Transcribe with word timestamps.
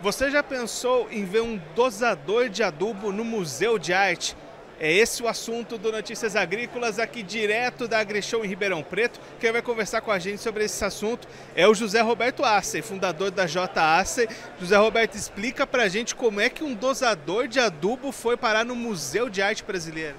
Você 0.00 0.30
já 0.30 0.44
pensou 0.44 1.08
em 1.10 1.24
ver 1.24 1.40
um 1.40 1.60
dosador 1.74 2.48
de 2.48 2.62
adubo 2.62 3.10
no 3.10 3.24
Museu 3.24 3.80
de 3.80 3.92
Arte? 3.92 4.36
É 4.78 4.92
esse 4.92 5.24
o 5.24 5.26
assunto 5.26 5.76
do 5.76 5.90
Notícias 5.90 6.36
Agrícolas, 6.36 7.00
aqui 7.00 7.20
direto 7.20 7.88
da 7.88 7.98
AgriShow 7.98 8.44
em 8.44 8.48
Ribeirão 8.48 8.80
Preto. 8.80 9.18
Quem 9.40 9.50
vai 9.50 9.60
conversar 9.60 10.00
com 10.00 10.12
a 10.12 10.18
gente 10.20 10.40
sobre 10.40 10.62
esse 10.62 10.84
assunto 10.84 11.26
é 11.56 11.66
o 11.66 11.74
José 11.74 12.00
Roberto 12.00 12.44
Assey, 12.44 12.80
fundador 12.80 13.32
da 13.32 13.44
J 13.44 13.98
Assey. 13.98 14.28
José 14.60 14.76
Roberto, 14.76 15.16
explica 15.16 15.66
pra 15.66 15.88
gente 15.88 16.14
como 16.14 16.40
é 16.40 16.48
que 16.48 16.62
um 16.62 16.74
dosador 16.74 17.48
de 17.48 17.58
adubo 17.58 18.12
foi 18.12 18.36
parar 18.36 18.64
no 18.64 18.76
Museu 18.76 19.28
de 19.28 19.42
Arte 19.42 19.64
Brasileira. 19.64 20.14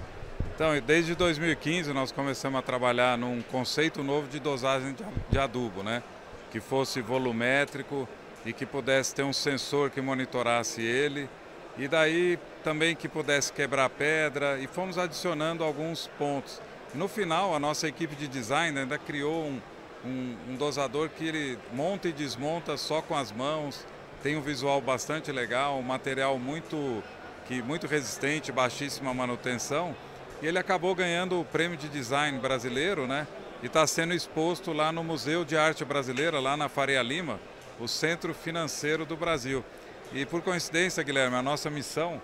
Então, 0.55 0.77
desde 0.82 1.15
2015 1.15 1.93
nós 1.93 2.11
começamos 2.11 2.59
a 2.59 2.61
trabalhar 2.61 3.18
num 3.18 3.41
conceito 3.43 4.04
novo 4.04 4.27
de 4.27 4.41
dosagem 4.41 4.93
de 5.29 5.39
adubo, 5.39 5.83
né? 5.83 6.04
Que 6.51 6.59
fosse 6.59 7.00
volumétrico 7.00 8.09
e 8.49 8.53
que 8.53 8.65
pudesse 8.65 9.13
ter 9.13 9.21
um 9.21 9.31
sensor 9.31 9.91
que 9.91 10.01
monitorasse 10.01 10.81
ele 10.81 11.29
e 11.77 11.87
daí 11.87 12.39
também 12.63 12.95
que 12.95 13.07
pudesse 13.07 13.53
quebrar 13.53 13.87
pedra 13.91 14.57
e 14.57 14.65
fomos 14.65 14.97
adicionando 14.97 15.63
alguns 15.63 16.07
pontos. 16.17 16.59
No 16.95 17.07
final, 17.07 17.55
a 17.55 17.59
nossa 17.59 17.87
equipe 17.87 18.15
de 18.15 18.27
design 18.27 18.77
ainda 18.79 18.97
criou 18.97 19.45
um, 19.45 19.61
um, 20.03 20.35
um 20.49 20.55
dosador 20.55 21.09
que 21.09 21.27
ele 21.27 21.59
monta 21.71 22.07
e 22.07 22.11
desmonta 22.11 22.75
só 22.75 23.03
com 23.03 23.15
as 23.15 23.31
mãos, 23.31 23.85
tem 24.23 24.35
um 24.35 24.41
visual 24.41 24.81
bastante 24.81 25.31
legal, 25.31 25.77
um 25.77 25.83
material 25.83 26.39
muito, 26.39 27.03
que, 27.47 27.61
muito 27.61 27.86
resistente, 27.86 28.51
baixíssima 28.51 29.13
manutenção, 29.13 29.95
e 30.41 30.47
ele 30.47 30.57
acabou 30.57 30.95
ganhando 30.95 31.39
o 31.39 31.45
prêmio 31.45 31.77
de 31.77 31.87
design 31.87 32.39
brasileiro, 32.39 33.05
né? 33.05 33.27
E 33.61 33.67
está 33.67 33.86
sendo 33.86 34.13
exposto 34.13 34.73
lá 34.73 34.91
no 34.91 35.03
Museu 35.03 35.45
de 35.45 35.56
Arte 35.56 35.86
Brasileira, 35.86 36.39
lá 36.39 36.58
na 36.58 36.67
Faria 36.67 37.03
Lima, 37.03 37.39
o 37.80 37.88
centro 37.88 38.33
financeiro 38.33 39.05
do 39.05 39.16
Brasil. 39.16 39.63
E 40.13 40.25
por 40.25 40.41
coincidência, 40.41 41.03
Guilherme, 41.03 41.35
a 41.35 41.41
nossa 41.41 41.69
missão 41.69 42.22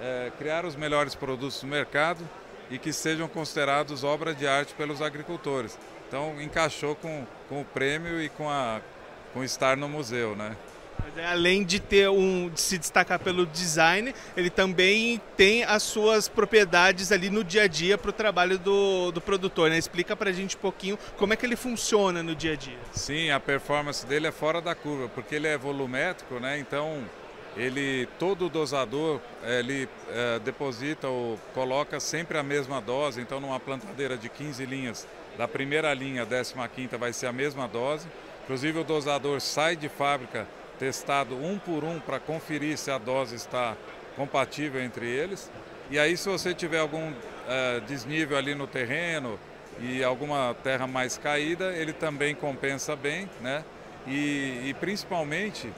é 0.00 0.30
criar 0.38 0.64
os 0.64 0.76
melhores 0.76 1.14
produtos 1.14 1.60
do 1.60 1.66
mercado 1.66 2.28
e 2.70 2.78
que 2.78 2.92
sejam 2.92 3.28
considerados 3.28 4.04
obra 4.04 4.34
de 4.34 4.46
arte 4.46 4.74
pelos 4.74 5.02
agricultores. 5.02 5.78
Então 6.08 6.40
encaixou 6.40 6.94
com, 6.94 7.26
com 7.48 7.60
o 7.62 7.64
prêmio 7.64 8.20
e 8.20 8.28
com, 8.28 8.48
a, 8.48 8.80
com 9.32 9.42
estar 9.42 9.76
no 9.76 9.88
museu, 9.88 10.36
né? 10.36 10.56
Além 11.30 11.62
de 11.62 11.78
ter 11.78 12.08
um 12.08 12.48
de 12.48 12.60
se 12.60 12.78
destacar 12.78 13.18
pelo 13.18 13.44
design, 13.44 14.14
ele 14.36 14.48
também 14.48 15.20
tem 15.36 15.62
as 15.62 15.82
suas 15.82 16.26
propriedades 16.26 17.12
ali 17.12 17.28
no 17.28 17.44
dia 17.44 17.64
a 17.64 17.66
dia 17.66 17.98
para 17.98 18.10
o 18.10 18.12
trabalho 18.12 18.58
do, 18.58 19.12
do 19.12 19.20
produtor. 19.20 19.68
Né? 19.68 19.76
Explica 19.76 20.16
para 20.16 20.30
a 20.30 20.32
gente 20.32 20.56
um 20.56 20.60
pouquinho 20.60 20.98
como 21.16 21.34
é 21.34 21.36
que 21.36 21.44
ele 21.44 21.56
funciona 21.56 22.22
no 22.22 22.34
dia 22.34 22.52
a 22.52 22.56
dia. 22.56 22.78
Sim, 22.92 23.30
a 23.30 23.38
performance 23.38 24.06
dele 24.06 24.26
é 24.26 24.32
fora 24.32 24.60
da 24.60 24.74
curva, 24.74 25.08
porque 25.08 25.34
ele 25.34 25.46
é 25.46 25.58
volumétrico, 25.58 26.40
né? 26.40 26.58
Então 26.58 27.04
ele 27.56 28.08
todo 28.18 28.48
dosador 28.48 29.20
ele 29.44 29.88
é, 30.10 30.38
deposita 30.38 31.08
ou 31.08 31.38
coloca 31.52 32.00
sempre 32.00 32.38
a 32.38 32.42
mesma 32.42 32.80
dose, 32.80 33.20
então 33.20 33.40
numa 33.40 33.60
plantadeira 33.60 34.16
de 34.16 34.28
15 34.28 34.64
linhas, 34.64 35.06
da 35.36 35.46
primeira 35.46 35.92
linha, 35.92 36.26
15 36.26 36.54
quinta 36.74 36.96
vai 36.96 37.12
ser 37.12 37.26
a 37.26 37.32
mesma 37.32 37.68
dose. 37.68 38.06
Inclusive 38.44 38.80
o 38.80 38.84
dosador 38.84 39.40
sai 39.40 39.76
de 39.76 39.88
fábrica 39.88 40.48
testado 40.82 41.36
um 41.36 41.60
por 41.60 41.84
um 41.84 42.00
para 42.00 42.18
conferir 42.18 42.76
se 42.76 42.90
a 42.90 42.98
dose 42.98 43.36
está 43.36 43.76
compatível 44.16 44.82
entre 44.82 45.06
eles. 45.06 45.48
E 45.88 45.96
aí 45.96 46.16
se 46.16 46.28
você 46.28 46.52
tiver 46.52 46.80
algum 46.80 47.12
é, 47.48 47.78
desnível 47.86 48.36
ali 48.36 48.52
no 48.52 48.66
terreno 48.66 49.38
e 49.78 50.02
alguma 50.02 50.56
terra 50.64 50.88
mais 50.88 51.16
caída, 51.16 51.72
ele 51.72 51.92
também 51.92 52.34
compensa 52.34 52.96
bem, 52.96 53.30
né? 53.40 53.64
E, 54.08 54.70
e 54.70 54.76
principalmente 54.80 55.72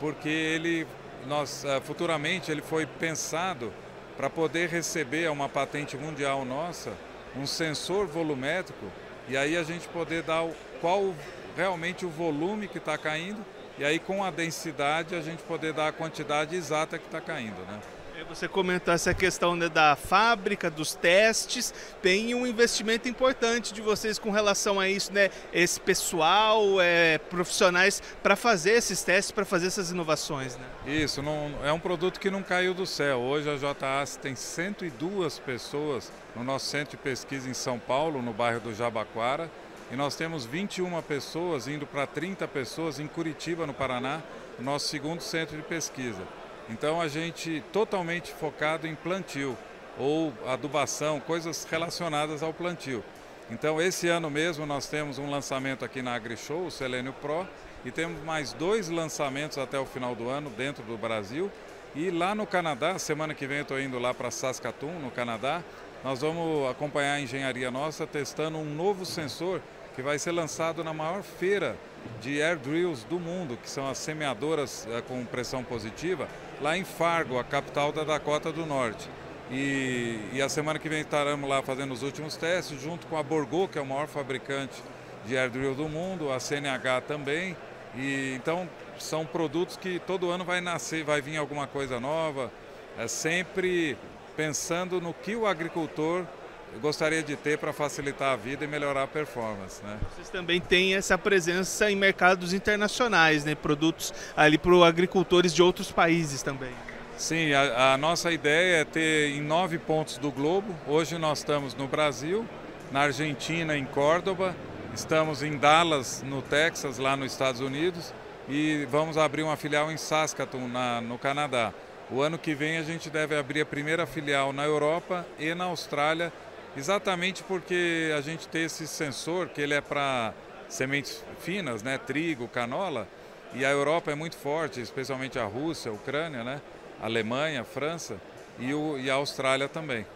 porque 0.00 0.28
ele 0.28 0.84
nós 1.24 1.62
uh, 1.62 1.80
futuramente 1.82 2.50
ele 2.50 2.62
foi 2.62 2.84
pensado 2.84 3.72
para 4.16 4.28
poder 4.28 4.68
receber 4.68 5.30
uma 5.30 5.48
patente 5.48 5.96
mundial 5.96 6.44
nossa 6.44 6.92
um 7.36 7.46
sensor 7.46 8.06
volumétrico 8.06 8.86
e 9.28 9.36
aí 9.36 9.56
a 9.56 9.62
gente 9.62 9.86
poder 9.88 10.22
dar 10.22 10.42
o, 10.42 10.52
qual 10.80 11.14
realmente 11.56 12.04
o 12.04 12.08
volume 12.08 12.66
que 12.66 12.78
está 12.78 12.98
caindo 12.98 13.44
e 13.78 13.84
aí 13.84 13.98
com 13.98 14.24
a 14.24 14.30
densidade 14.30 15.14
a 15.14 15.20
gente 15.20 15.42
poder 15.44 15.72
dar 15.72 15.88
a 15.88 15.92
quantidade 15.92 16.56
exata 16.56 16.98
que 16.98 17.06
está 17.06 17.20
caindo, 17.20 17.60
né? 17.66 17.80
Você 18.28 18.48
comentou 18.48 18.92
essa 18.92 19.14
questão 19.14 19.54
né, 19.54 19.68
da 19.68 19.94
fábrica, 19.94 20.68
dos 20.68 20.94
testes, 20.94 21.72
tem 22.02 22.34
um 22.34 22.46
investimento 22.46 23.08
importante 23.08 23.72
de 23.72 23.80
vocês 23.80 24.18
com 24.18 24.30
relação 24.30 24.78
a 24.78 24.88
isso, 24.88 25.12
né? 25.12 25.30
Esse 25.52 25.80
pessoal, 25.80 26.80
é, 26.80 27.18
profissionais 27.18 28.02
para 28.22 28.34
fazer 28.34 28.72
esses 28.72 29.02
testes, 29.02 29.30
para 29.30 29.44
fazer 29.44 29.68
essas 29.68 29.92
inovações, 29.92 30.56
né? 30.56 30.64
Isso, 30.86 31.22
não, 31.22 31.54
é 31.64 31.72
um 31.72 31.78
produto 31.78 32.18
que 32.18 32.28
não 32.28 32.42
caiu 32.42 32.74
do 32.74 32.86
céu. 32.86 33.18
Hoje 33.18 33.48
a 33.48 33.56
JAS 33.56 34.16
tem 34.16 34.34
102 34.34 35.38
pessoas 35.38 36.12
no 36.34 36.42
nosso 36.42 36.66
centro 36.66 36.96
de 36.96 36.96
pesquisa 36.96 37.48
em 37.48 37.54
São 37.54 37.78
Paulo, 37.78 38.20
no 38.20 38.32
bairro 38.32 38.60
do 38.60 38.74
Jabaquara, 38.74 39.48
e 39.90 39.96
nós 39.96 40.14
temos 40.14 40.44
21 40.44 41.00
pessoas 41.02 41.66
indo 41.66 41.86
para 41.86 42.06
30 42.06 42.46
pessoas 42.48 43.00
em 43.00 43.06
Curitiba, 43.06 43.66
no 43.66 43.72
Paraná, 43.72 44.20
no 44.58 44.64
nosso 44.64 44.88
segundo 44.88 45.22
centro 45.22 45.56
de 45.56 45.62
pesquisa. 45.62 46.22
Então 46.68 47.00
a 47.00 47.08
gente 47.08 47.62
totalmente 47.72 48.30
focado 48.32 48.86
em 48.86 48.94
plantio 48.94 49.56
ou 49.98 50.32
adubação, 50.46 51.18
coisas 51.20 51.66
relacionadas 51.70 52.42
ao 52.42 52.52
plantio. 52.52 53.02
Então 53.50 53.80
esse 53.80 54.08
ano 54.08 54.30
mesmo 54.30 54.66
nós 54.66 54.86
temos 54.86 55.18
um 55.18 55.30
lançamento 55.30 55.84
aqui 55.84 56.02
na 56.02 56.14
AgriShow, 56.14 56.66
o 56.66 56.70
Selênio 56.70 57.14
Pro, 57.14 57.48
e 57.82 57.90
temos 57.90 58.22
mais 58.22 58.52
dois 58.52 58.90
lançamentos 58.90 59.56
até 59.56 59.78
o 59.78 59.86
final 59.86 60.14
do 60.14 60.28
ano 60.28 60.50
dentro 60.50 60.82
do 60.84 60.98
Brasil. 60.98 61.50
E 61.94 62.10
lá 62.10 62.34
no 62.34 62.46
Canadá, 62.46 62.98
semana 62.98 63.32
que 63.32 63.46
vem 63.46 63.58
eu 63.58 63.62
estou 63.62 63.80
indo 63.80 63.98
lá 63.98 64.12
para 64.12 64.30
Saskatoon, 64.30 64.98
no 64.98 65.10
Canadá, 65.10 65.62
nós 66.04 66.20
vamos 66.20 66.70
acompanhar 66.70 67.14
a 67.14 67.20
engenharia 67.20 67.70
nossa 67.70 68.06
testando 68.06 68.58
um 68.58 68.64
novo 68.64 69.06
sensor 69.06 69.62
que 69.98 70.02
vai 70.02 70.16
ser 70.16 70.30
lançado 70.30 70.84
na 70.84 70.94
maior 70.94 71.24
feira 71.24 71.76
de 72.20 72.40
air 72.40 72.56
drills 72.56 73.02
do 73.08 73.18
mundo, 73.18 73.58
que 73.60 73.68
são 73.68 73.90
as 73.90 73.98
semeadoras 73.98 74.86
é, 74.92 75.00
com 75.00 75.24
pressão 75.24 75.64
positiva, 75.64 76.28
lá 76.62 76.78
em 76.78 76.84
Fargo, 76.84 77.36
a 77.36 77.42
capital 77.42 77.90
da 77.90 78.04
Dakota 78.04 78.52
do 78.52 78.64
Norte. 78.64 79.10
E, 79.50 80.20
e, 80.32 80.40
a 80.40 80.48
semana 80.48 80.78
que 80.78 80.88
vem 80.88 81.00
estaremos 81.00 81.50
lá 81.50 81.62
fazendo 81.62 81.92
os 81.92 82.04
últimos 82.04 82.36
testes, 82.36 82.80
junto 82.80 83.08
com 83.08 83.16
a 83.16 83.24
Borgo, 83.24 83.66
que 83.66 83.76
é 83.76 83.82
o 83.82 83.86
maior 83.86 84.06
fabricante 84.06 84.80
de 85.26 85.36
air 85.36 85.50
drill 85.50 85.74
do 85.74 85.88
mundo, 85.88 86.30
a 86.30 86.38
CNH 86.38 87.00
também. 87.00 87.56
E 87.96 88.34
então 88.36 88.70
são 89.00 89.26
produtos 89.26 89.76
que 89.76 89.98
todo 90.06 90.30
ano 90.30 90.44
vai 90.44 90.60
nascer, 90.60 91.02
vai 91.02 91.20
vir 91.20 91.38
alguma 91.38 91.66
coisa 91.66 91.98
nova, 91.98 92.52
é 92.96 93.08
sempre 93.08 93.98
pensando 94.36 95.00
no 95.00 95.12
que 95.12 95.34
o 95.34 95.44
agricultor 95.44 96.24
eu 96.72 96.80
gostaria 96.80 97.22
de 97.22 97.34
ter 97.36 97.58
para 97.58 97.72
facilitar 97.72 98.32
a 98.32 98.36
vida 98.36 98.64
e 98.64 98.68
melhorar 98.68 99.04
a 99.04 99.06
performance. 99.06 99.82
Né? 99.82 99.98
Vocês 100.14 100.28
também 100.28 100.60
têm 100.60 100.94
essa 100.94 101.16
presença 101.16 101.90
em 101.90 101.96
mercados 101.96 102.52
internacionais, 102.52 103.44
né? 103.44 103.54
produtos 103.54 104.12
ali 104.36 104.58
para 104.58 104.86
agricultores 104.86 105.54
de 105.54 105.62
outros 105.62 105.90
países 105.90 106.42
também. 106.42 106.72
Sim, 107.16 107.52
a, 107.52 107.94
a, 107.94 107.96
nossa 107.96 108.30
ideia 108.30 108.82
é 108.82 108.84
ter 108.84 109.30
em 109.30 109.40
nove 109.40 109.76
pontos 109.78 110.18
do 110.18 110.30
globo. 110.30 110.72
Hoje 110.86 111.18
nós 111.18 111.38
estamos 111.38 111.74
no 111.74 111.88
Brasil, 111.88 112.46
na 112.92 113.00
Argentina, 113.00 113.76
em 113.76 113.84
Córdoba, 113.84 114.54
estamos 114.94 115.42
em 115.42 115.56
Dallas, 115.56 116.22
no 116.24 116.42
Texas, 116.42 116.98
lá 116.98 117.16
nos 117.16 117.32
Estados 117.32 117.60
Unidos, 117.60 118.14
e 118.48 118.86
vamos 118.88 119.18
abrir 119.18 119.42
uma 119.42 119.56
filial 119.56 119.90
em 119.90 119.96
Saskatoon, 119.96 120.68
na, 120.68 121.00
no 121.00 121.18
Canadá. 121.18 121.72
O 122.08 122.22
ano 122.22 122.38
que 122.38 122.54
vem 122.54 122.78
a 122.78 122.82
gente 122.82 123.10
deve 123.10 123.36
abrir 123.36 123.62
a 123.62 123.66
primeira 123.66 124.06
filial 124.06 124.52
na 124.52 124.64
Europa 124.64 125.26
e 125.38 125.52
na 125.54 125.64
Austrália 125.64 126.32
Exatamente 126.76 127.42
porque 127.42 128.12
a 128.16 128.20
gente 128.20 128.46
tem 128.48 128.64
esse 128.64 128.86
sensor 128.86 129.48
que 129.48 129.60
ele 129.60 129.74
é 129.74 129.80
para 129.80 130.32
sementes 130.68 131.24
finas, 131.40 131.82
né, 131.82 131.98
trigo, 131.98 132.46
canola, 132.46 133.08
e 133.54 133.64
a 133.64 133.70
Europa 133.70 134.10
é 134.10 134.14
muito 134.14 134.36
forte, 134.36 134.80
especialmente 134.80 135.38
a 135.38 135.44
Rússia, 135.44 135.90
a 135.90 135.94
Ucrânia, 135.94 136.44
né, 136.44 136.60
a 137.00 137.06
Alemanha, 137.06 137.62
a 137.62 137.64
França 137.64 138.16
e, 138.58 138.74
o, 138.74 138.98
e 138.98 139.10
a 139.10 139.14
Austrália 139.14 139.68
também. 139.68 140.06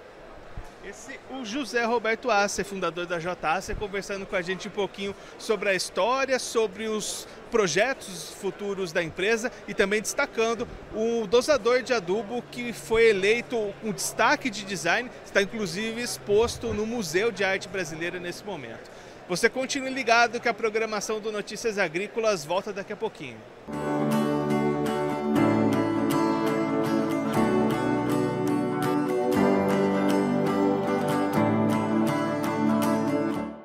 Esse, 0.84 1.20
o 1.30 1.44
José 1.44 1.84
Roberto 1.84 2.28
Asser, 2.28 2.64
fundador 2.64 3.06
da 3.06 3.20
JASSE, 3.20 3.72
conversando 3.76 4.26
com 4.26 4.34
a 4.34 4.42
gente 4.42 4.66
um 4.66 4.70
pouquinho 4.70 5.14
sobre 5.38 5.68
a 5.68 5.74
história, 5.74 6.40
sobre 6.40 6.88
os 6.88 7.28
projetos 7.52 8.30
futuros 8.40 8.90
da 8.90 9.00
empresa 9.00 9.52
e 9.68 9.74
também 9.74 10.00
destacando 10.02 10.66
o 10.92 11.24
dosador 11.28 11.82
de 11.82 11.92
adubo 11.92 12.42
que 12.50 12.72
foi 12.72 13.10
eleito 13.10 13.72
um 13.84 13.92
destaque 13.92 14.50
de 14.50 14.64
design, 14.64 15.08
está 15.24 15.40
inclusive 15.40 16.00
exposto 16.02 16.74
no 16.74 16.84
Museu 16.84 17.30
de 17.30 17.44
Arte 17.44 17.68
Brasileira 17.68 18.18
nesse 18.18 18.44
momento. 18.44 18.90
Você 19.28 19.48
continue 19.48 19.90
ligado 19.90 20.40
que 20.40 20.48
a 20.48 20.54
programação 20.54 21.20
do 21.20 21.30
Notícias 21.30 21.78
Agrícolas 21.78 22.44
volta 22.44 22.72
daqui 22.72 22.92
a 22.92 22.96
pouquinho. 22.96 23.38